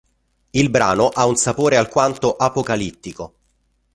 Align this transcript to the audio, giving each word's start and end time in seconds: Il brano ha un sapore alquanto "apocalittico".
Il 0.49 0.71
brano 0.71 1.09
ha 1.09 1.27
un 1.27 1.35
sapore 1.35 1.75
alquanto 1.77 2.35
"apocalittico". 2.35 3.35